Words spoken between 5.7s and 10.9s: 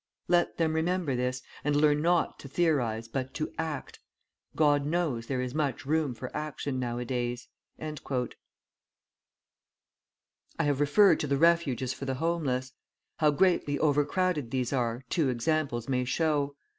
room for action nowadays." I have